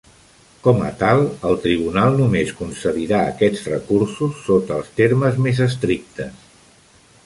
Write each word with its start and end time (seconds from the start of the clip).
Com 0.67 0.79
a 0.85 0.87
tal, 1.01 1.21
el 1.49 1.59
tribunal 1.65 2.17
només 2.23 2.55
concedirà 2.63 3.21
aquests 3.37 3.63
recursos 3.75 4.43
sota 4.49 4.81
els 4.83 4.93
termes 5.03 5.43
més 5.49 5.67
estrictes. 5.71 6.47